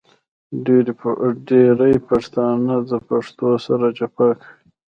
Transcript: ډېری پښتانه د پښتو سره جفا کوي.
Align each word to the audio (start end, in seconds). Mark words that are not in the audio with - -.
ډېری 1.57 1.95
پښتانه 2.07 2.75
د 2.89 2.91
پښتو 3.07 3.49
سره 3.65 3.85
جفا 3.97 4.29
کوي. 4.39 4.47